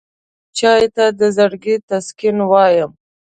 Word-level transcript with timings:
چای 0.57 0.83
ته 0.95 1.05
د 1.19 1.21
زړګي 1.35 1.75
تسکین 1.89 2.37
وایم. 2.49 2.91